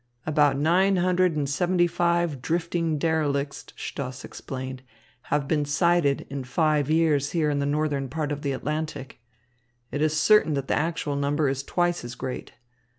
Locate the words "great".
12.15-12.53